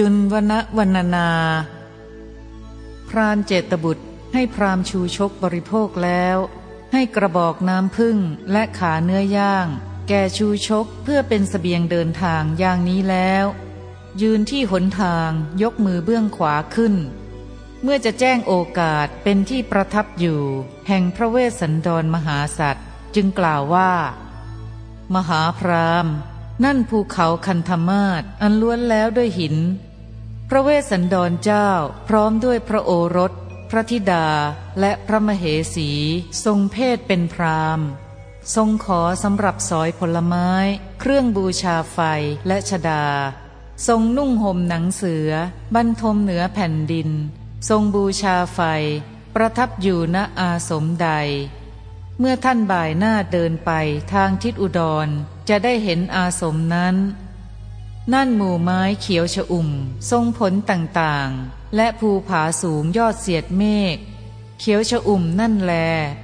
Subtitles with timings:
[0.00, 1.30] จุนวนวันนา
[3.08, 6.36] พรานเจตบุตรให้พรามชูชกบริโภคแล้ว
[6.92, 8.18] ให้กระบอกน้ำพึ่ง
[8.52, 9.66] และขาเนื้อย่าง
[10.08, 13.44] แก่ชูชกเพื่อเป็นสเสบียงเดินทางอย่างนี้แล้ว
[14.22, 15.30] ยืนที่หนทาง
[15.62, 16.94] ยกมือเบื้องขวาขึ้น
[17.82, 20.40] เมื่อจะแจ้งโอกาสเป็นที่ประทับอยู่
[20.88, 23.92] แห่งพระเวสสันดรมหาสัตว์จึงกล่าวว่า
[25.14, 26.06] มหาพราม
[26.64, 29.56] นั่นภูเขาคันธมาศอันล้วนแล้วด้วยหิน
[30.50, 31.68] พระเวสสันดรเจ้า
[32.08, 33.32] พร้อมด้วยพระโอรส
[33.70, 34.26] พระธิดา
[34.80, 35.90] และพระมเหสี
[36.44, 37.80] ทรงเพศเป็นพราม
[38.54, 40.50] ทรงขอสำหรับสอยผลไม้
[41.00, 41.98] เครื่องบูชาไฟ
[42.46, 43.04] และชดา
[43.86, 45.30] ทรงนุ่งห่มหนังเสือ
[45.74, 47.08] บรรทมเหนือแผ่นดิน
[47.68, 48.60] ทรงบูชาไฟ
[49.34, 51.08] ประทับอยู่ณอาสมใด
[52.18, 53.70] เมื่อท่านบ่ายหน้าเดินไป
[54.12, 55.08] ทางทิศอุดร
[55.48, 56.96] จะได้เห็นอาสมนั้น
[58.12, 59.68] นั่นหมู่ไม้เขียวชอุ่ม
[60.10, 63.96] ทรงผลต่างๆ และภูผาสูงยอดเสียดเมฆ
[64.58, 65.72] เขียวชอุ่มนั่นแล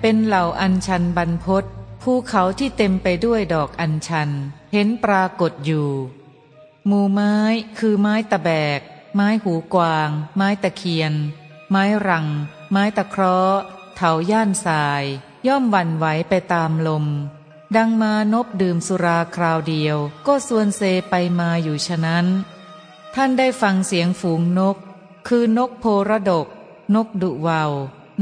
[0.01, 1.65] เป็นเหล่าอัญชันบรรพศ
[2.03, 4.31] ภูเขาที่เต็มไปด้วยดอกอัญชัน
[4.73, 5.89] เห็นปรากฏอยู่
[6.87, 7.37] หมู่ไม้
[7.79, 8.81] คือไม้ตะแบก
[9.15, 11.13] ไม้หูกวาง ไม้ตะเคียน
[11.71, 12.27] ไม้รัง
[12.71, 13.61] ไม้ตะเคราะห์
[13.97, 15.05] เถาย่านทราย
[15.47, 17.07] ย่อมวันไหวไปตามลม
[17.77, 22.27] ดังมานบดื่มสุราคราวเดียว ก็ส่วนเซไปมาอยู่ฉะนั้น
[23.15, 24.77] ท่านได้ฟังเสียงฝูงนก
[25.29, 26.47] คือนกโพระดก
[26.95, 27.73] นกดุวาว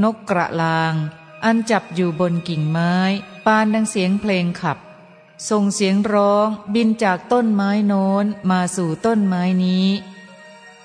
[0.02, 0.94] นกกระลาง
[1.44, 2.94] อันจับอยู่บนกิ่งไม้
[3.46, 4.78] ปานดังเสียงเพลงขับ
[5.48, 9.88] ส่งเสียงร้องบินจากต้นไม้โน้นมาสู่ต้นไม้นี้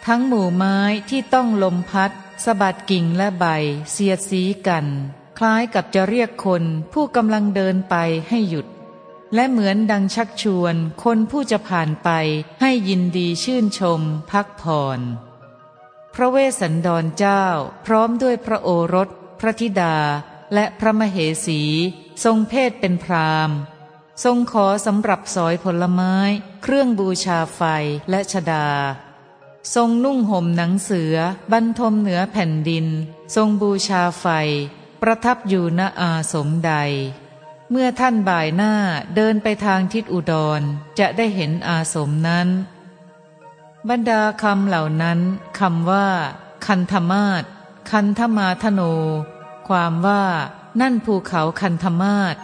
[0.06, 0.78] ทั้งหมู่ไม้
[1.09, 2.12] ที่ต้องลมพัด
[2.44, 3.46] สะบัดกิ่งและใบ
[3.92, 4.86] เสียดสีกัน
[5.38, 6.63] คล้ายกับจะเรียกคน
[6.94, 7.96] ผู้กำลังเดินไป
[8.29, 8.68] ให้หยุด
[9.35, 12.09] และเหมือนดังชักชวนคนผู้จะผ่านไป
[12.62, 14.01] ให้ยินดีชื่นชม
[14.31, 15.00] พักผ่อน
[16.13, 17.44] พระเวสสันดรเจ้า
[17.85, 19.09] พร้อมด้วยพระโอรส
[19.40, 19.95] พระธิดา
[20.53, 21.62] และพระมเหสี
[22.24, 23.51] ทรงเพศเป็นพราม
[24.24, 26.16] ทรงขอสำหรับสอยผลไม้
[26.63, 27.62] เครื่องบูชาไฟ
[28.09, 28.68] และชดา
[29.75, 31.16] ทรงนุ่งห่มหนังเสือ
[31.51, 32.85] บรรทมเหนือแผ่นดิน
[33.35, 34.28] ทรงบูชาไฟ
[35.08, 36.74] ประทับอยู่ณอาสมใด
[37.72, 38.74] เมื่อท่านบ่ายหน้า
[39.16, 40.62] เดินไปทางทิศอุดร
[41.00, 42.48] จะได้เห็นอาสมนั้น
[43.90, 45.20] บรรดาคำเหล่านั้น
[45.60, 46.08] คำว่า
[46.66, 47.44] คันธมาศ
[47.92, 48.82] คันธมาธโน
[49.68, 50.26] ความว่า
[50.82, 52.36] นั่นภูเขาคันธมาศ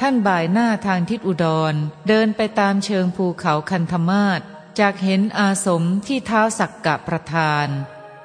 [0.00, 1.74] ท่านบ่ายหน้าทางทิศอุดร
[2.08, 4.40] เดินไปตามเชิงภูเขาคันธมาศ
[4.78, 7.68] จากเห็นอาสมที่เท้าสักกะประธาน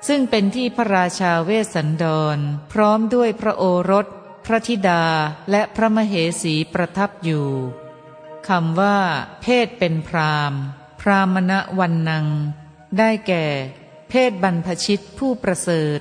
[0.08, 2.06] ซึ่งเป็นที่พระราชาเวสสันด
[2.36, 2.38] ร
[2.74, 4.06] พร้อมด้วยพระโอรส
[4.46, 5.04] พระธิดา
[5.52, 7.48] และพระมเหสีประทับอยู่
[8.48, 8.98] คำว่า
[9.42, 10.54] เพศเป็นพราม
[11.02, 12.28] พรามณวันนัง
[12.98, 13.46] ได้แก่
[14.10, 16.00] เพศบรรพชิตผู้ประเสริฐ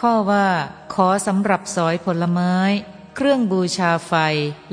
[0.00, 0.48] ข้อว่า
[0.94, 2.54] ขอสำหรับสอยผลไม้
[3.16, 4.12] เครื่องบูชาไฟ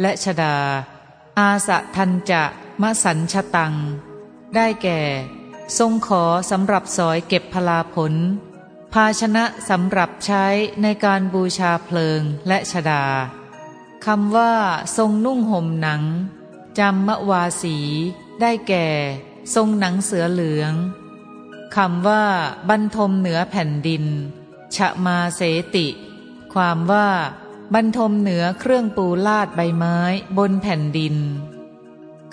[0.02, 0.58] และชดา
[1.40, 2.44] อาสะทันจะ
[2.82, 3.74] มะสันชตัง
[4.56, 5.02] ได้แก่
[5.78, 8.14] ทรงขอสำหรับสอยเก็บพลาผล
[8.94, 10.46] ภาชนะสำหรับใช้
[10.82, 13.06] ในการบูชาเพลิงและชดา
[14.06, 14.54] คำว่า
[14.98, 16.04] ทรงนุ่งห่มหนัง
[16.80, 17.78] จำมะวาสี
[18.42, 18.88] ได้แก่
[19.56, 20.74] ทรงหนังเสือเหลือง
[21.76, 22.26] คำว่า
[22.70, 24.06] บรรทมเหนือแผ่นดิน
[24.76, 25.42] ชะมาเส
[25.76, 25.88] ติ
[26.54, 27.08] ความว่า
[27.74, 29.98] บรรทมเหนือเครื่องปูลาดใบไม้
[30.38, 31.16] บนแผ่นดิน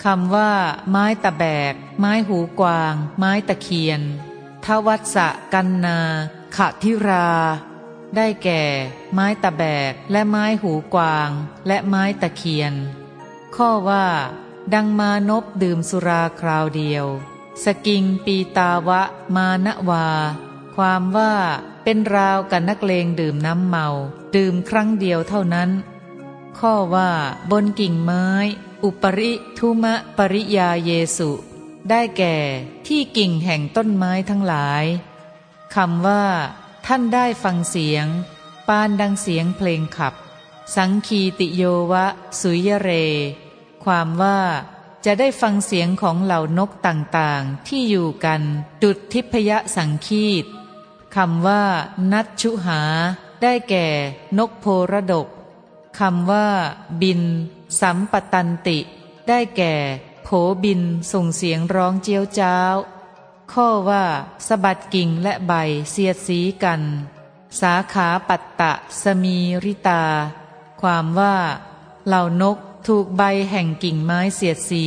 [0.03, 0.51] คำว่า
[0.89, 4.01] ไม้ตะแบก ไม้หูกวาง ไม้ตะเคียน
[4.65, 5.99] ทวัตสะกันนา
[6.55, 7.29] ขะทิรา
[8.15, 8.63] ได้แก่
[9.13, 11.29] ไม้ตะแบก และไม้หูกวาง
[11.67, 12.73] และไม้ตะเคียน
[13.55, 14.05] ข้อว่า
[14.73, 17.05] ดังมานบดื่มสุราคราวเดียว
[17.63, 19.01] สกิงปีตาวะ
[19.35, 20.07] มานวา
[20.75, 21.33] ความว่า
[21.83, 23.87] เป็นราวกับนักเลงดื่มน้ำเมา
[24.35, 25.69] ดื่มครั้งเดียวเท่านั้น
[26.59, 27.09] ข้อว่า
[27.51, 28.27] บนกิ่งไม้
[28.83, 31.31] อุปริทุมะปริยาเยสุ
[31.89, 32.35] ได้แก่
[32.87, 34.85] ที่กิ่งแห่งต้นไม้ทั้งหลาย
[35.75, 36.23] คำว่า
[36.85, 38.07] ท่านได้ฟังเสียง
[38.67, 40.13] ปานดังเสียงเพลงขับ
[40.75, 42.05] สังคีติโยวะ
[42.39, 42.89] สุยเร
[43.83, 44.39] ความว่า
[45.05, 48.41] จะได้ฟังเสียงของเหล่านกต่างๆ ที่อยู่กัน
[48.81, 50.45] ดุดทิพยสังคีต
[51.15, 51.63] คำว่า
[52.11, 52.81] นัชชุหา
[53.41, 53.87] ได้แก่
[54.37, 55.27] นกโพระดก
[55.99, 56.47] คำว่า
[57.01, 57.21] บิน
[57.79, 58.79] สัมปตันติ
[59.27, 59.75] ได้แก่
[60.23, 60.29] โผ
[60.63, 60.81] บิน
[61.11, 62.75] ส่งเสียงร้องเจียวจ้าว
[63.51, 64.05] ข้อว่า
[64.47, 65.53] สะบัดกิ่งและใบ
[65.91, 66.81] เสียดสีกัน
[67.59, 70.03] สาขาปัตตะสมีริตา
[70.81, 71.35] ความว่า
[72.07, 74.85] เหล่านกถูกใบแห่งกิ่งไม้เสียดสี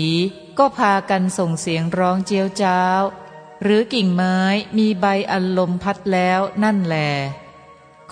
[0.58, 3.02] ก็พากันส่งเสียงร้องเจียวจ้าว
[3.62, 4.36] หรือกิ่งไม้
[4.76, 6.96] มีใบอันลมพัดแล้วนั่นแล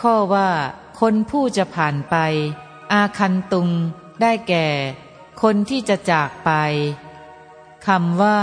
[0.00, 0.50] ข้อว่า
[1.00, 2.16] คนผู้จะผ่านไป
[2.92, 3.68] อาคันตุง
[4.20, 4.66] ได้แก่
[5.42, 6.50] คนที่จะจากไป
[7.86, 8.40] คำว่า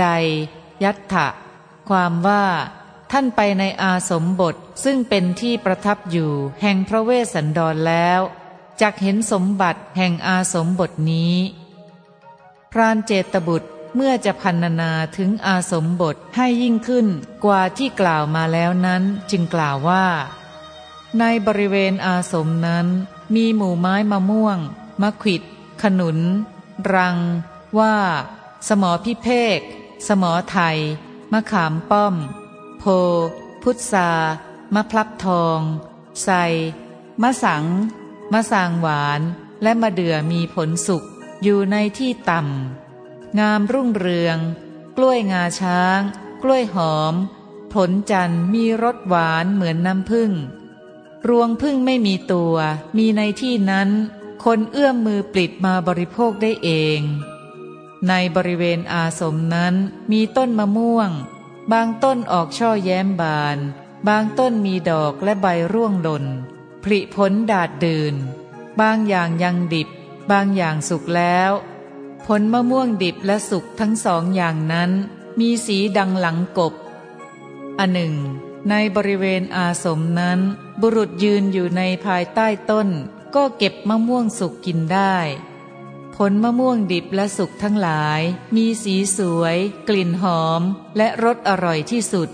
[0.00, 0.06] ใด
[0.84, 1.28] ยัตถะ
[1.88, 2.44] ความว่า
[3.12, 4.54] ท่านไปในอาสมบท
[4.84, 6.30] ซึ่งเป็นที่ประทับอยู่
[6.62, 8.20] แห่งพระเวสสันดรแล้ว
[8.80, 11.34] จักเห็นสมบัติแห่งอาสมบทนี้
[12.72, 17.06] พรานเจตบุตรเมื่อจะพันนาถึงอาสมบทให้ยิ่งขึ้น
[17.44, 20.06] กว่าที่กล่าวมาแล้วนั้นจึงกล่าวว่า
[21.18, 22.86] ในบริเวณอาสมนั้น
[23.34, 24.58] มีหมู่ไม้มะม่วง
[25.02, 25.42] มะขิด
[25.82, 26.18] ขนุน
[26.94, 27.16] รัง
[27.78, 27.96] ว่า
[28.68, 29.60] สมอพิเภก
[30.08, 30.78] สมอไทย
[31.32, 32.14] มะขามป้อม
[32.78, 32.84] โพ
[33.62, 34.10] พุทรา
[34.74, 35.60] มะพลับทอง
[36.22, 36.28] ไซ
[37.22, 37.64] มะสัง
[38.32, 39.20] มะสางหวาน
[39.62, 41.04] และมะเดื่อมีผลสุก
[41.42, 44.38] อยู่ในที่ต่ำ งามรุ่งเรือง
[44.96, 46.00] กล้วยงาช้าง
[46.42, 47.14] กล้วยหอม
[47.72, 50.32] ผลจันทร์มีรสหวานเหมือนน้ำผึ้ง
[51.28, 52.56] รวงพึ่งไม่มีตัว
[52.96, 53.88] มีในที่นั้น
[54.48, 57.00] คนเอื้อมมือปลิดมาบริโภคได้เอง
[58.08, 59.74] ในบริเวณอาสมนั้น
[60.12, 61.10] มีต้นมะม่วง
[61.72, 63.58] บางต้นออกช่อแย้มบาน
[64.08, 66.24] บางต้นมีดอกและใบร่วงหล่น
[66.82, 68.14] ผลิผลดาดดื่น
[68.80, 69.88] บางอย่างยังดิบ
[70.30, 71.50] บางอย่างสุกแล้ว
[72.26, 74.90] ผลมะม่วงดิบและสุกทั้งสองอย่างนั้น
[75.38, 76.74] มีสีดังหลังกบ
[77.78, 78.14] อันหนึ่ง
[78.68, 80.40] ในบริเวณอาสมนั้น
[80.80, 82.88] บุรุษยืนอยู่ในภายใต้ต้น
[83.34, 85.16] ก็เก็บมะม่วงสุกกินได้
[86.14, 88.20] ผลมะม่วงดิบและสุกทั้งหลาย
[88.54, 89.56] มีสีสวย
[89.88, 90.62] กลิ่นหอม
[90.96, 92.28] และรสอร่อยที่สุด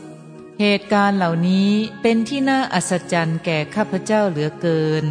[0.61, 1.71] เหตุการณ์เหล่านี้
[2.03, 5.05] เป็นที่น่าอัศจรรย์แก่ข้าพเจ้าเหลือเกิน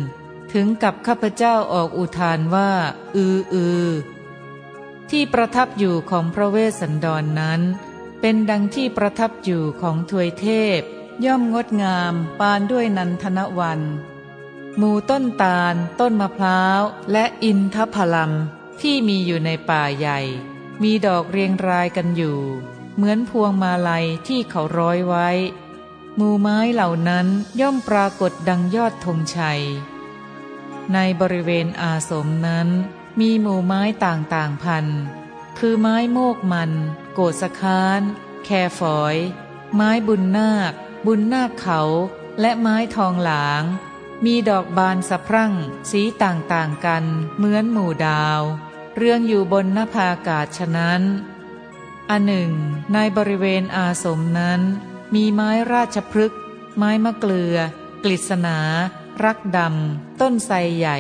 [0.54, 2.72] ถึงกับข้าพเจ้าออกอุทานว่า
[3.16, 3.88] อืออือ
[5.10, 7.62] ที่ประทับอยู่ของพระเวสสันดรนนั้น
[8.22, 10.48] เป็นดังที่ประทับอยู่ของทวยเท
[10.80, 10.82] พ
[11.26, 13.82] ย่อมงดงามปานด้วยนันทนวัน
[14.82, 16.82] มูต้นตาล ต้นมะพร้าว
[17.12, 18.32] และอินทผลัม
[18.82, 20.20] ที่มีอยู่ในป่าใหญ่
[20.82, 22.40] มีดอกเรียงรายกันอยู่
[22.96, 25.30] เหมือนพวงมาลัยที่เขาร้อยไว้
[26.20, 27.28] มูไม้เหล่านั้น
[27.62, 29.62] ย่อมปรากฏดังยอดธงชัย
[30.94, 32.68] ในบริเวณอาสมนั้น
[33.20, 34.86] มีหมู่ไม้ต่างๆพัน
[35.60, 36.72] คือไม้โมกมัน
[37.14, 38.02] โกสคาน
[38.46, 38.50] แค
[38.80, 39.16] ฝอย
[39.76, 40.74] ไม้บุญนาค
[41.06, 41.82] บุญนาคเขา
[42.40, 43.64] และไม้ทองหลาง
[44.26, 45.54] มีดอกบานสะพรั่ง
[45.92, 47.06] สีต่างๆกัน
[47.38, 48.42] เหมือนหมู่ดาว
[48.96, 51.02] เรื่องอยู่บนนภาอากาศฉะนั้น
[52.10, 52.52] อันหนึ่ง
[52.94, 54.62] ในบริเวณอาสมนั้น
[55.14, 56.42] มีไม้ราชพฤกษ์
[56.78, 57.58] ไม้มะเกลือ
[58.04, 58.60] กฤษณา
[59.24, 60.98] รักดำ ต้นไทรใหญ่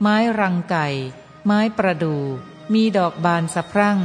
[0.00, 0.88] ไม้รังไก่
[1.46, 2.22] ไม้ประดู่
[2.72, 3.98] มีดอกบานสะพรั่ง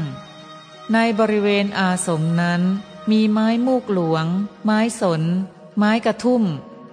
[0.94, 2.61] ในบริเวณอาสมนั้น
[3.11, 4.25] มีไม้มูกหลวง
[4.65, 5.23] ไม้สน
[5.77, 6.43] ไม้กระทุ่ม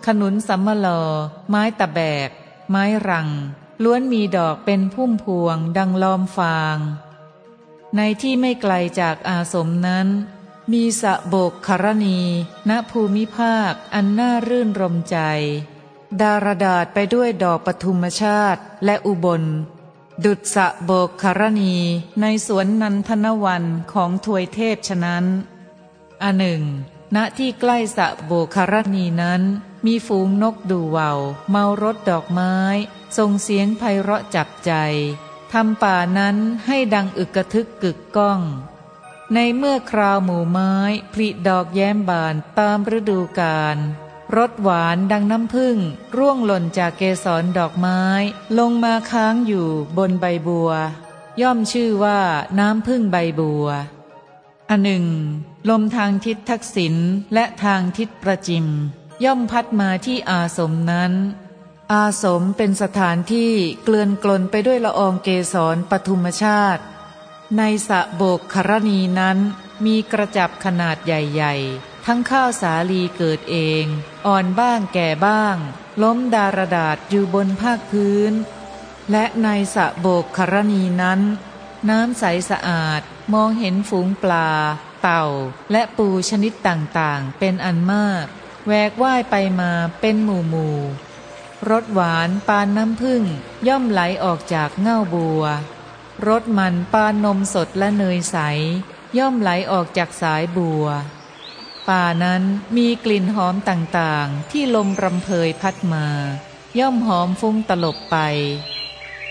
[0.06, 1.02] ขนุนสัมมลอ
[1.48, 2.30] ไม้ตะแบก
[2.70, 3.28] ไม้รัง
[3.82, 6.76] ล้วนมีดอกเป็นพุ่มพวงดังลอมฟาง
[7.96, 10.08] ในที่ไม่ไกลจากอาสมนั้น
[10.72, 12.20] มีสะโบกคารณี
[12.68, 15.18] ณภูมิภาคอันน่ารื่นรมใจ
[16.20, 19.42] ดารดาษไปด้วยดอกปทุมชาติและอุบล
[20.24, 21.74] ดุจสะโบกคารณี
[22.20, 25.24] ในสวนนันทนวันของทวยเทพฉะนั้น
[26.22, 26.62] อันหนึ่ง
[27.14, 29.42] ณที่ใกล้สะโบคารณีนั้น
[29.86, 31.12] มีฝูงนกดูเว่า
[31.50, 32.54] เมารถดอกไม้
[33.16, 34.72] ส่งเสียงไพเราะจับใจ
[35.52, 36.36] ทำป่านั้น
[36.66, 38.40] ให้ดังอึกกระทึกกึกก้อง
[39.34, 40.74] ในเมื่อคราวหมู่ไม้
[41.12, 43.78] ผลิดอกแย้มบานตามฤดูกาล
[44.36, 45.76] รสหวานดังน้ำผึ้ง
[46.16, 48.02] ร่วงหล่นจากเกสรดอกไม้
[48.58, 50.70] ลงมาค้างอยู่บนใบบัว
[51.40, 52.20] ย่อมชื่อว่า
[52.58, 53.66] น้ำผึ้งใบบัว
[54.68, 55.06] อันหนึ่ง
[55.68, 56.94] ลมทางทิศทักษิณ
[57.34, 58.66] และทางทิศประจิม
[59.24, 61.12] ย่อมพัดมาที่อาสมนั้น
[61.92, 63.52] อาสมเป็นสถานที่
[63.84, 66.82] เกลื่อนกลนไปด้วยละอองเกสรปทุมชาติ
[67.56, 69.38] ในสะโบกครณีนั้น
[69.84, 73.84] มีกระจับขนาดใหญ่ๆ ทั้งข้าวสาลีเกิดเอง
[74.26, 75.56] อ่อนบ้างแก่บ้าง
[76.02, 78.32] ล้มดารดาษอยู่บนภาคพื้น
[79.10, 81.20] และในสะโบกครณีนั้น
[81.88, 83.00] น้ำใสสะอาด
[83.32, 84.48] มองเห็นฝูงปลา
[85.02, 85.24] เต่า
[85.72, 88.26] และปูชนิดต่างๆ เป็นอันมาก
[88.66, 90.78] แวกว่ายไปมาเป็นหมู่หมู่
[91.70, 93.22] รสหวานปานน้ำผึ้ง
[93.68, 95.42] ย่อมไหลออกจากเง่าบัว
[96.28, 98.36] รสมันปานนมสดและเนยใส
[99.18, 100.86] ย่อมไหลออกจากสายบัว
[101.88, 102.42] ป่านั้น
[102.76, 106.06] มีกลิ่นหอมต่างๆ ที่ลมรำเพยพัดมา
[106.78, 108.16] ย่อมหอมฟุ้งตลบไป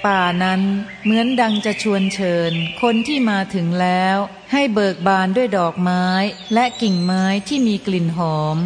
[0.05, 0.61] ป่านั้น
[1.03, 2.51] เหมือนดังจะชวนเชิญ
[2.81, 4.17] คนที่มาถึงแล้ว
[4.51, 6.05] ให้เบิกบานด้วยดอกไม้
[6.53, 8.57] และกิ่งไม้ที่มีกลิ่นหอม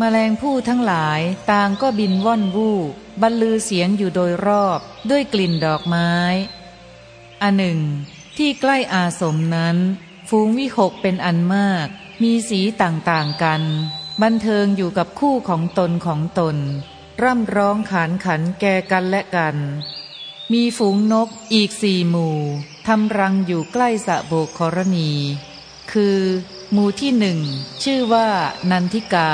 [0.00, 2.70] มแมลงผู้ทั้งหลายต่างก็บินว่อนวู
[3.22, 4.80] บรรลือเสียงอยู่โดยรอบ
[5.10, 6.12] ด้วยกลิ่นดอกไม้
[7.42, 7.80] อันหนึ่ง
[8.36, 9.76] ที่ใกล้อาสมนั้น
[10.28, 11.86] ฟูงวิหกเป็นอันมาก
[12.22, 13.62] มีสีต่างๆกัน
[14.22, 16.56] บันเทิงอยู่กับคู่ของตนของตน
[17.22, 19.56] ร่ำร้องขานขันแก่กันและกัน
[20.54, 22.38] มีฝูงนกอีกสี่หมู่
[22.86, 25.10] ทำรังอยู่ใกล้สะโบกครณี
[25.92, 26.20] คือ
[26.72, 27.38] หมู่ที่หนึ่ง
[27.82, 28.28] ชื่อว่า
[28.70, 29.32] นันทิกา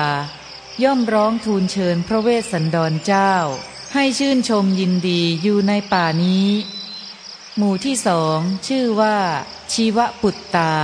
[0.83, 3.33] ย่อมร้องทูลเชิญพระเวสสันดรเจ้า
[3.95, 6.49] ให้ชื่นชมยินดีอยู่ในป่านี้
[7.57, 9.17] หมู่ที่สองชื่อว่า
[9.73, 10.75] ชีวปุตตา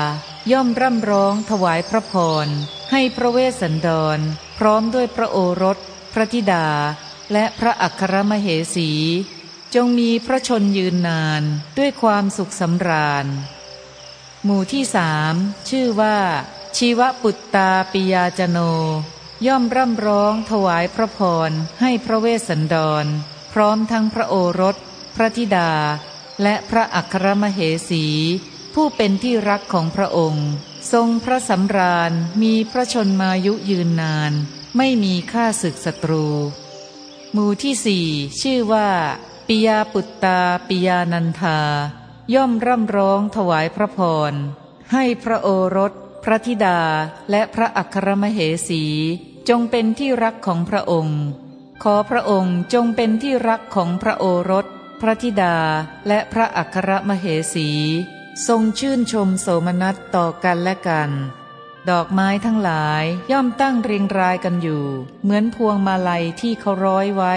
[0.52, 2.46] ย่อมร่ำร้องถวายพระพร
[2.90, 4.18] ให้พระเวสสันดร
[4.58, 5.78] พร้อมด้วยพระโอรส
[6.12, 6.66] พระธิดา
[7.32, 8.46] และพระอัครมเห
[8.76, 8.90] สี
[9.74, 11.42] จงมีพระชนยืนนาน
[11.78, 13.26] ด้วยความสุขสำราญ
[14.44, 15.34] หมู่ที่สาม
[15.68, 16.18] ชื่อว่า
[16.76, 18.58] ชีวปุตตาปิยาจโน
[19.46, 21.50] ย่อมร่ำร้องถวายพระพร
[21.80, 23.06] ให้พระเวสสันดร
[23.52, 24.76] พร้อมทั้งพระโอรส
[25.16, 25.72] พระธิดา
[26.42, 27.60] และพระอัครมเห
[27.90, 28.04] สี
[28.74, 30.48] ผู้เป็นที่รักของพระองค์
[30.92, 32.12] ทรงพระสำราญ
[32.42, 34.32] มีพระชนมายุยืนนาน
[34.76, 36.26] ไม่มีค่าศึกศัตรู
[37.32, 38.06] หมู่ที่สี่
[38.40, 38.90] ชื่อว่า
[39.46, 41.58] ปิยาปุตตาปิยานันทา
[42.34, 43.98] ย่อมร่ำร้องถวายพระพ
[44.30, 44.32] ร
[44.92, 45.92] ให้พระโอรส
[46.24, 46.80] พระธิดา
[47.30, 48.84] และพระอัครมเหสี
[49.48, 51.20] จงเป็นที่รักของพระองค์
[51.82, 54.66] ขอพระองค์จงเป็นที่รักของพระโอรส
[55.00, 55.56] พระธิดา
[56.08, 57.68] และพระอัครมเหสี
[58.46, 61.10] ทรงชื่นชมโสมนัสต่อกันและกัน
[61.90, 64.84] ดอกไม้ทั้งหลายย่อมตั้งเรียงรายกันอยู่
[65.22, 67.34] เหมือนพวงมาลัยที่เขาร้อยไว้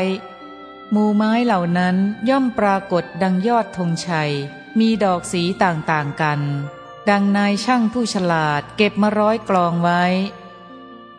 [0.93, 1.95] มูไม้เหล่านั้น
[2.29, 4.31] ย่อมปรากฏดังยอดธงชัย
[4.79, 6.41] มีดอกสีต่างๆกัน
[7.09, 10.03] ดังนายช่างผู้ฉลาดเก็บมาร้อยกลองไว้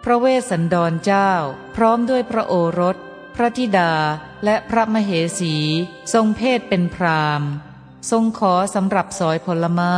[0.03, 1.31] พระเวสสันดรเจ้า
[1.77, 2.97] พร้อมด้วยพระโอรส
[3.35, 3.93] พระธิดา
[4.45, 5.55] และพระมเหสี
[6.13, 7.43] ทรงเพศเป็นพราม
[8.11, 9.97] ทรงขอสำหรับสอยผลไม้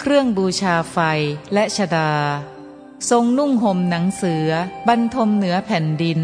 [0.00, 0.98] เครื่องบูชาไฟ
[1.52, 2.12] และชดา
[3.10, 4.50] ทรงนุ่งห่มหนังเสือ
[4.88, 6.20] บรรทมเหนือแผ่นดิน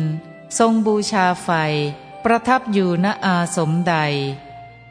[0.59, 1.51] ทรงบูชาไฟ
[2.25, 3.97] ประทับอยู่ณอาสมใด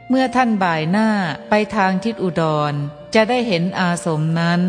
[0.08, 1.08] เมื่อท่านบ่ายหน้า
[1.48, 2.42] ไปทางทิศอุด
[2.72, 2.74] ร
[3.14, 4.60] จะได้เห็นอาสมนั้น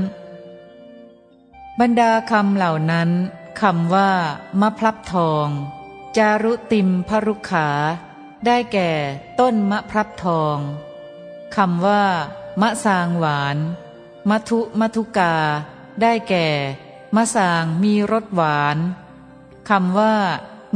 [1.79, 3.09] บรรดาคำเหล่านั้น
[3.61, 4.11] คำว่า
[4.61, 5.47] มะพลับทอง
[6.17, 7.69] จารุติมพรุขา
[8.45, 8.91] ได้แก่
[9.39, 10.57] ต้นมะพร้าวทอง
[11.55, 12.03] คำว่า
[12.61, 13.57] มะสางหวาน
[14.29, 15.35] มัทุมัทุกา
[16.01, 16.47] ได้แก่
[17.15, 18.77] มะสางมีรสหวาน
[19.69, 20.15] คำว่า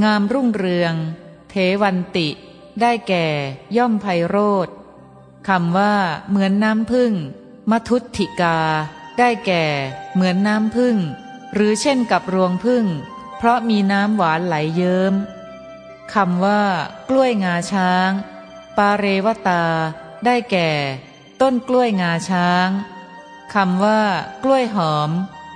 [0.03, 0.95] งามรุ่งเรือง
[1.55, 2.29] เทวันติ
[2.81, 3.25] ได้แก่
[3.77, 4.67] ย่อมไพโรธ
[5.47, 5.93] คำว่า
[6.29, 7.11] เหมือนน้ำพึ่ง
[7.71, 8.59] มทุติกา
[9.17, 9.65] ได้แก่
[10.13, 10.97] เหมือนน้ำพึ่ง
[11.53, 12.85] หรือเช่นกับรวงพึ่ง
[13.37, 15.13] เพราะมีน้ำหวานไหลเยิ้ม
[16.13, 16.61] คำว่า
[17.09, 18.09] กล้วยงาช้าง
[18.77, 19.63] ปาเรวตา
[20.25, 20.69] ได้แก่
[21.41, 22.69] ต้นกล้วยงาช้าง
[23.53, 24.01] คำว่า
[24.43, 25.11] กล้วยหอม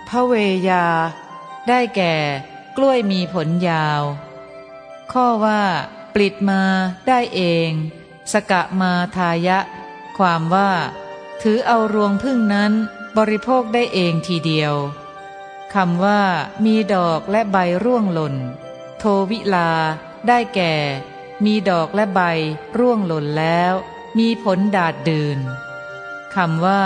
[0.09, 0.33] พระเว
[0.69, 0.85] ยา
[1.67, 2.15] ได้แก่
[2.77, 4.03] กล้วยมีผลยาว
[5.11, 5.63] ข้อว่า
[6.13, 6.61] ปลิดมา
[7.07, 7.71] ได้เอง
[8.31, 9.59] สกะมาทายะ
[10.17, 10.71] ความว่า
[11.41, 12.73] ถือเอารวงพึ่งนั้น
[13.17, 14.75] บริโภคได้เองทีเดียว
[15.73, 16.21] คำว่า
[16.63, 18.35] มีดอกและใบร่วงหล่น
[18.99, 19.71] โทวิลา
[20.27, 20.75] ได้แก่
[21.45, 22.21] มีดอกและใบ
[22.77, 23.73] ร่วงหล่นแล้ว
[24.17, 25.39] มีผลดาดดื่น
[26.35, 26.83] คำว่า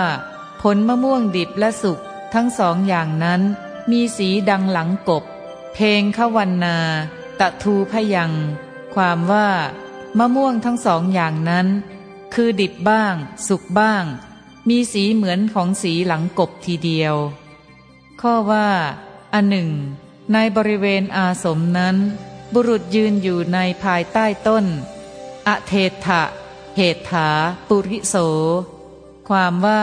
[0.62, 1.98] ผลมะม่วงดิบและสุก
[2.34, 3.42] ทั้งสองอย่างนั้น
[3.90, 5.24] มีสีดังหลังกบ
[5.74, 6.76] เพลงขวันนา
[7.44, 8.32] ตะทูพยัง
[8.94, 9.48] ความว่า
[10.18, 11.66] มะม่วงทั้งสองอย่างนั้น
[12.34, 13.14] คือดิบบ้าง
[13.48, 14.04] สุกบ้าง
[14.68, 17.14] มีสีเหมือนของสีหลังกบทีเดียว
[18.20, 18.68] ข้อว่า
[19.34, 19.70] อันหนึ่ง
[20.32, 21.96] ในบริเวณอาสมนั้น
[22.54, 24.64] บุรุษยืนอยู่ในภายใต้ต้น
[25.46, 25.72] อเท
[26.06, 26.22] ถะ
[26.76, 27.28] เหตถา
[27.68, 28.16] ปุริโส
[29.28, 29.82] ความว่า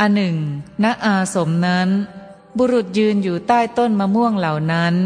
[0.00, 0.36] อันหนึ่ง
[0.82, 1.88] ณอาสมนั้น
[2.58, 4.96] บุรุษยืนอยู่ใต้ต้นมะม่วงเหล่านั้น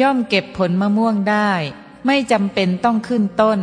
[0.00, 1.50] ย่อมเก็บผลมะม่วงได้
[2.06, 3.60] ไม่จำเป็นต้องขึ้นต้น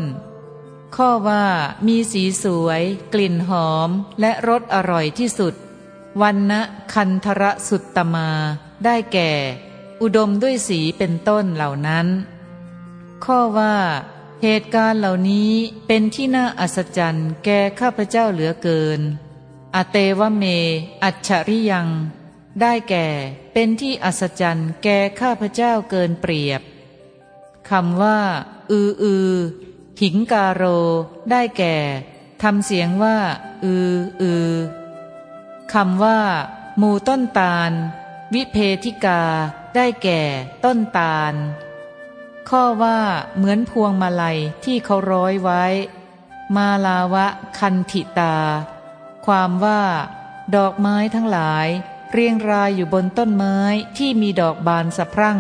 [0.96, 1.46] ข้อว่า
[1.88, 2.82] มีสีสวย
[3.14, 5.54] กลิ่นหอมและรสอร่อยที่สุด
[6.22, 6.62] วันนะ
[6.94, 8.30] คันธระสุตตมา
[8.84, 9.32] ได้แก่
[10.02, 12.08] อุดมด้วยสีเป็นต้นเหล่านั้น
[13.24, 13.76] ข้อว่า
[14.44, 15.52] เหตุการณ์เหล่านี้
[15.88, 19.00] เป็นที่น่าอัศจรรย์แก่ข้าพเจ้าเหลือเกิน
[19.76, 20.44] อเตวเม
[21.04, 21.88] อัจฉริยัง
[22.62, 23.08] ได้แก่
[23.54, 26.62] เป็นที่อัศจรรย์แก่ข้าพเจ้าเกินเปรียบ
[27.70, 28.20] คำว่า
[28.72, 29.34] อืออือ
[30.02, 30.64] หิงกาโร
[31.32, 31.76] ได้แก่
[32.42, 33.18] ทำเสียงว่า
[33.64, 34.54] อืออือ
[35.74, 36.20] คำว่า
[36.82, 37.72] มูต้นตาล
[38.34, 39.22] วิเพธิกา
[39.76, 40.22] ได้แก่
[40.66, 41.34] ต้นตาล
[42.50, 43.00] ข้อว่า
[43.36, 45.64] เหมือนพวงมาลัยที่เขาร้อยไว้
[46.56, 48.36] มาลาวะคันธิตา
[49.26, 49.82] ความว่า
[50.56, 51.68] ดอกไม้ทั้งหลาย
[52.12, 53.58] เรียงรายอยู่บนต้นไม้
[53.98, 55.40] ที่มีดอกบานสะพรั่ง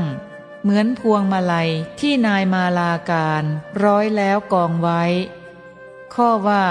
[0.62, 3.44] เหมือนพวงมาลัยที่นายมาลาการ
[3.84, 5.04] ร้อยแล้วกองไว้
[6.14, 6.66] ข้อว่า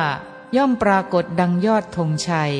[0.57, 2.55] ย่อมปรากฏดังยอดธงชัย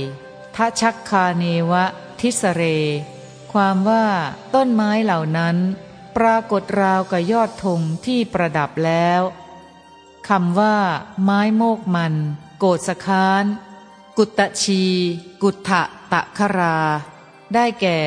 [0.55, 1.85] ทชักคาเนวะ
[2.21, 2.63] ทิสเร
[3.53, 4.07] ความว่า
[4.55, 5.57] ต้นไม้เหล่านั้น
[6.17, 9.21] ปรากฏราวกับยอดธงที่ประดับแล้ว
[10.29, 10.77] คำว่า
[11.23, 12.15] ไม้โมกมัน
[12.59, 13.45] โกดสคาน
[14.17, 14.85] กุตตชี
[15.43, 16.77] กุตถะตะครา
[17.55, 17.99] ได้แก่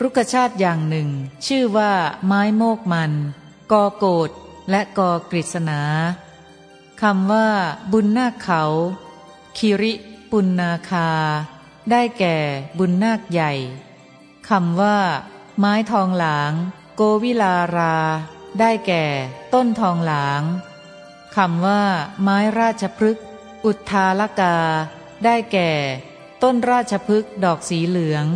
[0.00, 1.08] รุกชาติอย่างหนึ่ง
[1.46, 1.92] ชื่อว่า
[2.26, 3.12] ไม้โมกมัน
[3.72, 4.30] กอโกด
[4.70, 5.80] และกอกฤษณา
[7.02, 7.48] คำว่า
[7.92, 8.62] บุญนาคเขา
[9.56, 9.92] คิริ
[10.30, 11.10] ปุณนาคา
[11.90, 12.36] ได้แก่
[12.78, 13.52] บุญนาคใหญ่
[14.48, 14.98] คำว่า
[15.58, 16.52] ไม้ทองหลาง
[16.94, 17.96] โกวิลารา
[18.60, 19.04] ได้แก่
[19.54, 20.42] ต้นทองหลาง
[21.36, 21.82] คำว่า
[22.22, 23.24] ไม้ราชพฤกษ์
[23.64, 24.56] อุทาลกา
[25.24, 25.70] ได้แก่
[26.42, 28.26] ต้นราชพฤกษ์ดอกสีเหลือง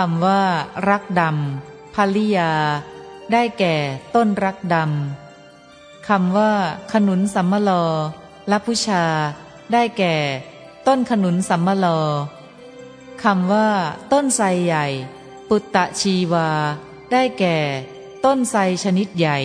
[0.00, 0.42] คำว่า
[0.88, 2.52] รักดำพลิยา
[3.32, 3.74] ได้แก่
[4.14, 6.52] ต้นรักดำคำว่า
[6.92, 7.84] ขนุนสัมมลอ
[8.50, 9.04] ลัพุชา
[9.72, 10.16] ได้แก่
[10.86, 12.00] ต้นขนุนสัมมลอ
[13.22, 13.68] คำว่า
[14.12, 14.86] ต้นไทรใหญ่
[15.48, 16.50] ปุตตะชีวา
[17.12, 17.56] ได้แก่
[18.24, 19.38] ต้นไทรชนิดใหญ่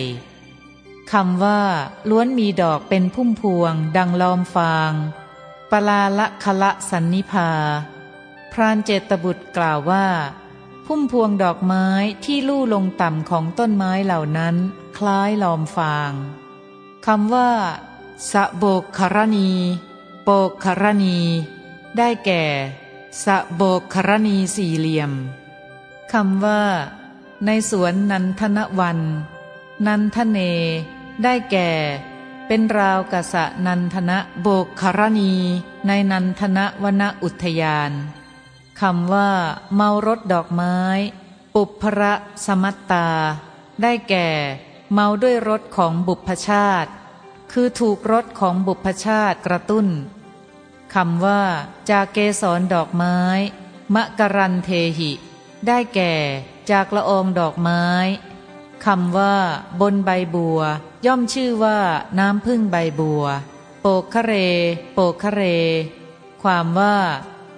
[1.12, 1.60] คำว่า
[2.10, 4.92] ล้วนมีดอกเป็นพุ่มพวง ดังลอมฟาง
[5.70, 7.50] ปลาละคละสันนิพา
[8.52, 10.06] พรานเจตบุตรกล่าวว่า
[10.94, 11.86] พุ่มพวงดอกไม้
[12.24, 14.54] ที่ลู่ลงต่ำของต้นไม้เหล่านั้น
[14.96, 16.12] คล้ายลอมฟาง
[17.06, 17.50] คำว่า
[18.32, 19.50] สะโบกคารณี
[20.24, 21.18] โปกคารณี
[21.96, 22.44] ได้แก่
[23.24, 25.12] สะโบกคารณีสี่เหลี่ยม
[26.12, 26.62] คำว่า
[27.44, 29.00] ในสวนนันทนวัน
[29.86, 30.38] นันทเน
[31.22, 31.70] ได้แก่
[32.46, 35.32] เป็นราวกษะนันทนะโบกคารณี
[35.86, 37.92] ในนันทนะวนอุทยาน
[38.82, 39.30] คำว่า
[39.74, 40.76] เมารถดอกไม้
[41.54, 42.12] ปุพระ
[42.46, 43.08] สมัตตา
[43.82, 44.28] ได้แก่
[44.92, 46.90] เมาด้วยรถของบุพชาติ
[47.52, 49.86] คือถูกรถของบุพชาติกระตุ้น
[50.94, 51.42] คำว่า
[51.90, 53.18] จากเกสรดอกไม้
[53.94, 55.12] มะกรันเทหิ
[55.66, 56.14] ได้แก่
[56.70, 57.84] จากละอองดอกไม้
[58.84, 59.36] คำว่า
[59.80, 60.60] บนใบบัว
[61.06, 61.78] ย่อมชื่อว่า
[62.18, 63.24] น้ำพึ่งใบบัว
[63.80, 64.32] โปกคะเร
[64.94, 65.42] โปกคะเร
[66.42, 66.96] ความว่า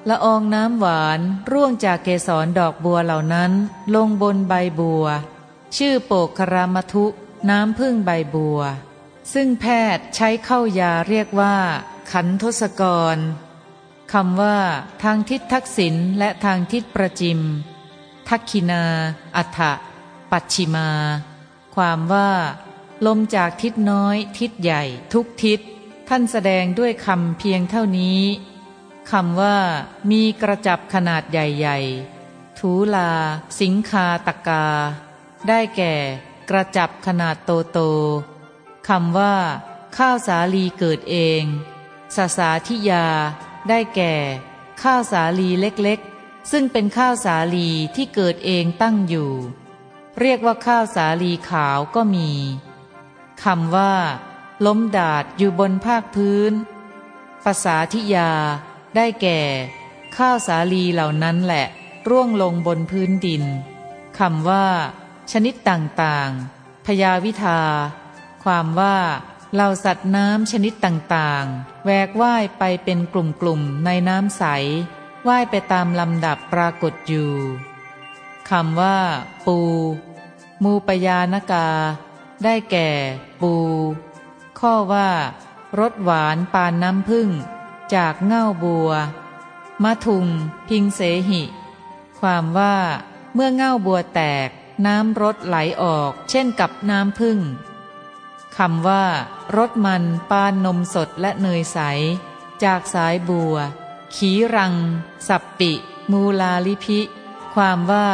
[0.09, 1.21] ละอองน้ำหวาน
[1.53, 3.53] ร่วงจากเกสรดอกบัวเหล่านั้น
[3.95, 5.07] ลงบนใบบัว
[5.77, 7.07] ชื่อโปกครามทุ
[7.51, 8.61] น้ำพึ่งใบบัว
[9.33, 9.65] ซึ่งแพ
[9.97, 11.57] ทย์ใช้เข้ายาเรียกว่า
[12.13, 12.83] ขันทศก
[13.15, 13.17] ร
[14.13, 14.59] คำว่า
[15.03, 17.41] ทางทิศทักษิณและทางทิศประจิม
[18.29, 18.85] ทักขินา
[19.37, 19.61] อัฏฐ
[20.31, 20.91] ปัจฉิมา
[21.75, 22.31] ความว่า
[23.07, 25.61] ลมจากทิศน้อย ทิศใหญ่ทุกทิศ
[26.09, 28.21] ท่านแสดงด้วยคำเพียงเท่านี้
[29.11, 29.59] คำว่า
[30.11, 33.11] มีกระจับขนาดใหญ่ๆทูลา
[33.61, 34.67] สิงคาตกา
[35.49, 35.95] ได้แก่
[36.51, 37.79] กระจับขนาดโตโต
[38.89, 39.37] คำว่า
[39.97, 41.43] ข้าวสาลีเกิดเอง
[42.17, 43.07] สาสาธิยา
[43.69, 44.15] ได้แก่
[44.83, 49.33] ข้าวสาลีเล็กๆ ซึ่งเป็นข้าวสาลีที่เกิดเองตั้งอยู่
[50.21, 52.31] เรียกว่าข้าวสาลีขาวก็มี
[53.45, 53.95] คำว่า
[54.67, 56.53] ล้มดาดอยู่บนภาคพื้น
[57.45, 58.33] ภาษาธิยา
[58.97, 59.41] ได้แก่
[60.17, 61.67] ข้าวสาลีเหล่านั้นแหละ
[62.09, 63.45] ร่วงลงบนพื้นดิน
[64.19, 64.67] คำว่า
[65.33, 67.61] ชนิดต่างๆ พยาวิทา
[68.45, 68.97] ความว่า
[69.55, 74.45] เหล่าสัตว์น้ำชนิดต่างๆ แวกว่ายไปเป็นกลุ่มๆ ในน้ำใส
[75.29, 77.33] ว่ายไปตามลำดับปรากฏอยู่
[78.51, 78.99] คำว่า
[79.47, 79.59] ปู
[80.63, 81.69] มูปยานกา
[82.45, 82.89] ได้แก่
[83.41, 83.55] ปู
[84.59, 85.09] ข้อว่า
[85.79, 87.29] รสหวานปานน้ำพึ่ง
[87.95, 88.91] จากเง่าบัว
[89.83, 90.27] มะทุง
[90.69, 91.43] พิงเสหิ
[92.19, 92.77] ความว่า
[93.35, 94.49] เมื่อเง่าบัวแตก
[94.87, 97.39] น้ำรสไหลออก เช่นกับน้ำพึ่ง
[98.57, 99.05] คำว่า
[99.57, 101.79] รสมันปานนมสดและเนยใส
[102.65, 103.55] จากสายบัว
[104.15, 104.75] ขีรัง
[105.29, 105.73] สับปิ
[106.11, 107.01] มูลาลิพิ
[107.55, 108.09] ความว่า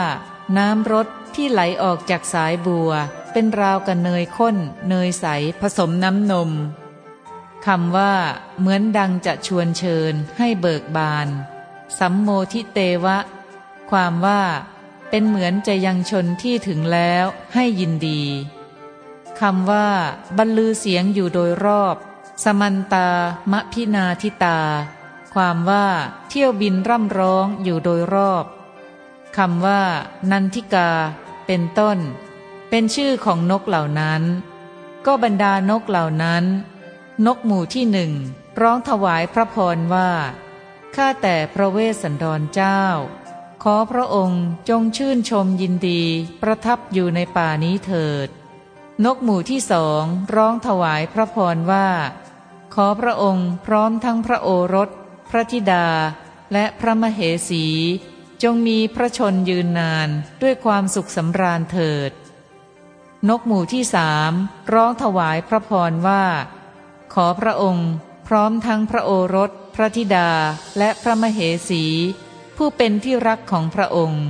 [0.57, 2.91] น้ำรสที่ไหลออกจากสายบัว
[3.33, 4.57] เป็นราวกับเนยข้น
[4.89, 5.27] เนยใส
[5.61, 6.51] ผสมน้ำนม
[7.67, 8.15] คำว่า
[8.59, 11.29] เหมือนดังจะชวนเชิญให้เบิกบาน
[11.99, 13.19] สัมโมทิเตวะ
[13.91, 14.43] ความว่า
[15.11, 18.23] เป็นเหมือนจะยังชนที่ถึงแล้วให้ยินดี
[19.41, 19.89] คำว่า
[20.37, 21.97] บรรลือเสียงอยู่โดยรอบ
[22.45, 23.09] สมันตา
[23.53, 24.61] มะพินาทิตา
[25.35, 25.87] ความว่า
[26.29, 28.45] เที่ยวบินร่ำร้องอยู่โดยรอบ
[29.37, 29.83] คำว่า
[30.31, 30.91] นันทิกา
[31.47, 31.99] เป็นต้น
[32.69, 34.23] เป็นชื่อของนกเหล่านั้น
[35.07, 36.45] ก็บรรดานกเหล่านั้น
[37.27, 38.13] นกหมู่ที่หนึ่ง
[38.61, 40.11] ร้องถวายพระพรว่า
[40.97, 42.83] ข้าแต่พระเวสสันดรเจ้า
[43.63, 46.03] ขอพระองค์จงชื่นชมยินดี
[46.43, 48.29] ประทับอยู่ในป่านี้เถิด
[49.05, 50.03] นกหมู่ที่สอง
[50.35, 51.89] ร้องถวายพระพรว่า
[52.75, 54.89] ขอพระองค์พร้อมทั้งพระโอรส
[55.31, 55.87] พระธิดา
[56.53, 57.67] และพระมเหสี
[58.43, 60.09] จงมีพระชนยืนนาน
[60.43, 62.11] ด้วยความสุขสำราญเถิด
[63.29, 64.33] นกหมู่ที่สาม
[64.75, 66.25] ร้องถวายพระพรว่า
[67.15, 67.91] ขอพระองค์
[68.27, 70.31] พร้อมทั้งพระโอรส พระธิดา
[70.79, 71.85] และพระมเหสี
[72.57, 74.25] ผู้เป็นที่รักของพระองค์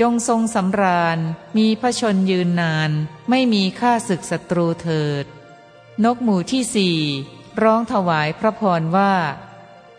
[0.00, 1.18] จงทรงสำราญ
[1.56, 2.90] มีพระชนยืนนาน
[3.30, 5.24] ไม่มีค่าศึกศัตรูเถิด
[6.04, 6.98] นกหมู่ที่สี่
[7.62, 9.14] ร้องถวายพระพรว่า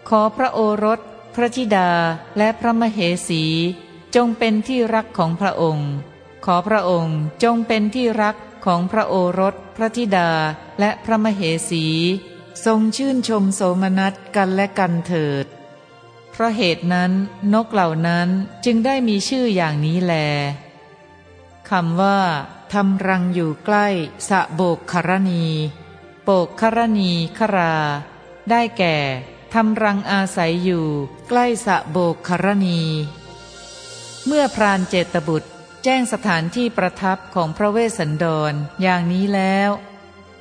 [0.10, 1.00] ขอพระโอรส
[1.36, 1.92] พระธิดา
[2.38, 3.44] และพระมเหสี
[4.16, 5.90] จงเป็นที่รักของพระองค์
[6.46, 8.36] ขอพระองค์จงเป็นที่รัก
[8.66, 10.32] ของพระโอรส พระธิดา
[10.80, 11.86] และพระมเหสี
[12.66, 15.46] ทรงชื่นชมโสมนัสกันและกันเถิด
[16.32, 17.12] เพราะเหตุนั้น
[17.54, 18.28] นกเหล่านั้น
[18.66, 20.14] จึงได้มีชื่ออย่างนี้แล
[21.70, 22.20] คำว่า
[22.74, 23.88] ทำรังอยู่ใกล้
[24.30, 25.46] สะโบกครณี
[26.24, 27.76] โปกครณีครา
[28.50, 28.98] ได้แก่
[29.54, 30.86] ทำรังอาศัยอยู่
[31.30, 32.80] ใกล้สะโบกครณี
[34.26, 35.50] เมื่อพรานเจตบุตร
[35.88, 39.70] แจ้งสถานที่ประทับของพระเวสสันดรอย่างนี้แล้ว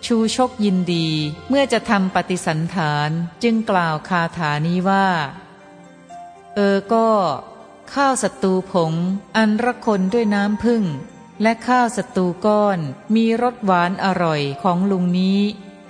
[0.06, 1.08] ชูชกยินดี
[1.48, 3.10] เมื่อจะทำปฏิสันฐาน
[3.42, 5.08] จึงกล่าวคาถานี้ว่า
[6.54, 7.08] เออก็
[7.94, 8.92] ข้าวสตูผง
[9.36, 10.82] อันระคนด้วยน้ำพึ่ง
[11.42, 12.78] และข้าวสตูก้อน
[13.14, 15.40] มีรสหวานอร่อยของลุงนี้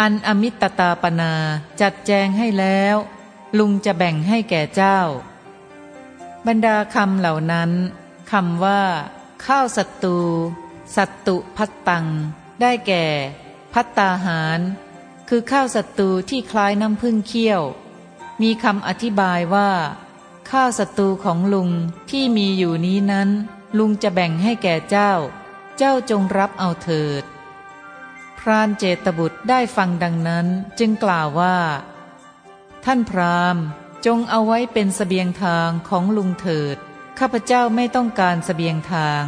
[0.01, 1.35] อันอมิตตาปนา
[1.81, 2.97] จัดแจงให้แล้ว
[3.59, 5.01] ลุงจะแบ่งให้แก่เจ้า
[6.47, 7.71] บรรดาคำเหล่านั้น
[8.31, 8.83] คำว่า
[9.47, 10.19] ข้าวสตู
[10.97, 12.07] สัตตุพัตตัง
[12.61, 13.07] ได้แก่
[13.73, 14.61] พัตตาหาร
[15.29, 17.63] คือข้าวสัตูที่คล้ายน้ำพึ่งเคี่ยว
[18.43, 19.71] มีคำอธิบายว่า
[20.51, 21.71] ข้าวสัตูของลุง
[22.11, 23.29] ที่มีอยู่นี้นั้น
[23.79, 25.13] ลุงจะแบ่งให้แก่เจ้า
[25.79, 27.25] เจ้าจงรับเอาเถิด
[28.39, 30.47] พรานเจตบุตรได้ฟังดังนั้น
[30.79, 31.57] จึงกล่าวว่า
[32.85, 33.57] ท่านพราม
[34.07, 36.79] จงเอาไว้เป็นสเสบียงทางของลุงเถิด
[37.19, 39.25] ข้าพเจ้าไม่ต้องการสเสบียงทาง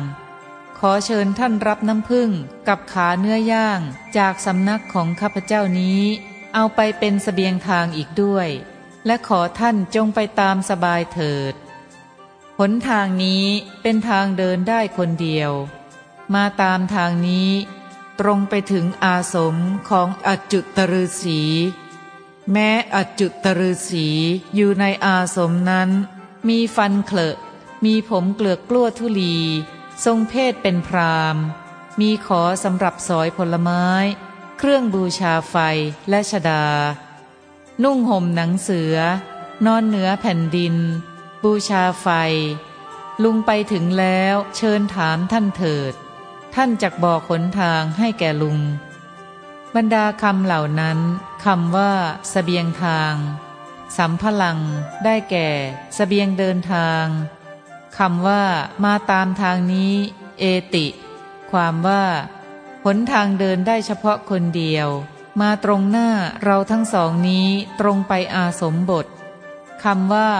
[0.78, 2.30] ขอเชิญท่านรับน้ำผึ้ง
[2.68, 3.80] กับขาเนื้อย่าง
[4.18, 6.02] จากสำนักของข้าพเจ้านี้
[6.54, 8.48] เอาไปเป็นสเสบียงทางอีกด้วย
[9.06, 11.54] และขอท่านจงไปตามสบายเถิด
[12.58, 13.44] หนทางนี้
[13.82, 15.52] เป็นทางเดินได้คนเดียว
[16.34, 17.50] มาตามทางนี้
[18.20, 19.56] ตรงไปถึงอาสม
[19.88, 21.40] ของอจุตฤษี
[22.52, 24.06] แม้อจุตฤษี
[24.54, 25.90] อยู่ในอาสมนั้น
[26.48, 27.36] มีฟันเคลอะ
[27.84, 29.36] มีผมเกลือกกลั้วทุลี
[30.04, 31.36] ทรงเพศเป็นพราม
[32.00, 33.84] มีขอสำหรับสอยผลไม้
[34.58, 35.56] เครื่องบูชาไฟ
[36.08, 36.64] และชดา
[37.82, 38.96] นุ่งห่มหนังเสือ
[39.66, 40.74] นอนเหนือแผ่นดิน
[41.44, 42.08] บูชาไฟ
[43.22, 45.92] ลุงไปถึงแล้วเชิญถามท่านเถิด
[46.54, 48.58] ท่านจักบอกขนทางให้แก่ลุง
[49.74, 50.98] บรรดาคำเหล่านั้น
[51.44, 51.92] คำว่า
[52.32, 53.14] สเสบียงทาง
[53.96, 54.58] สัมพลัง
[55.04, 55.48] ได้แก่
[55.96, 57.04] สเสบียงเดินทาง
[57.98, 58.42] คำว่า
[58.84, 59.92] มาตามทางนี้
[60.38, 60.86] เอติ
[61.50, 62.04] ความว่า
[62.84, 64.88] หนทางเดินได้เฉพาะคนเดียว
[65.40, 66.08] มาตรงหน้า
[66.44, 67.46] เราทั้งสองนี้
[67.80, 69.06] ตรงไปอาสมบท
[69.82, 70.30] คำว่า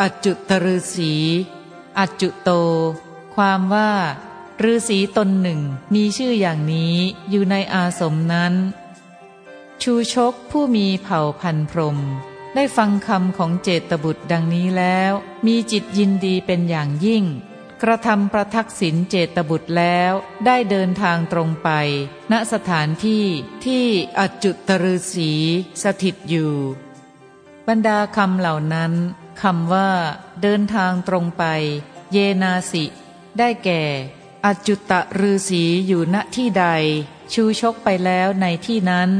[0.00, 1.14] อจุตฤษี
[1.98, 2.50] อจุโต
[3.34, 3.90] ความว่า
[4.70, 5.60] ฤาษีตนหนึ่ง
[5.94, 6.94] มีชื่ออย่างนี้
[7.30, 8.54] อยู่ในอาสมนั้น
[9.82, 11.98] ชูชกผู้มีเผ่าพันพรม
[12.54, 15.12] ได้ฟังคำของเจตบุตรดังนี้แล้ว
[15.46, 17.24] มีจิตยินดีเป็นอย่างยิ่ง
[17.82, 20.12] กระทำประทักษิณเจตบุตรแล้ว
[20.46, 21.70] ได้เดินทางตรงไป
[22.32, 23.24] ณสถานที่
[23.64, 23.86] ที่
[24.18, 25.32] อจุตฤษี
[25.82, 26.52] สถิตอยู่
[27.68, 28.92] บรรดาคำเหล่านั้น
[29.42, 29.90] คำว่า
[30.42, 31.44] เดินทางตรงไป
[32.12, 32.84] เยนาสิ
[33.38, 33.82] ได้แก่
[34.44, 34.92] อจุต
[35.30, 36.66] ฤษีอยู่ณที่ใด
[37.32, 39.10] ชูชกไปแล้วในที่นั้น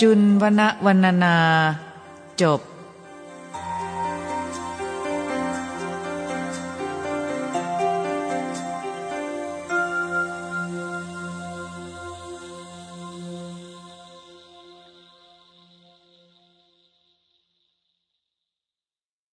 [0.00, 1.38] จุนวนวรรณนา
[2.42, 2.60] จบ